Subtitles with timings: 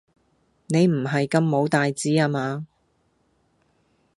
[0.65, 2.65] 你唔係咁冇大志呀嘛？